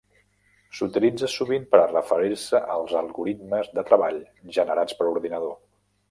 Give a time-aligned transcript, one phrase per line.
[0.77, 4.17] S'utilitza sovint per a referir-se als algoritmes de treball
[4.57, 5.55] generats per ordinador.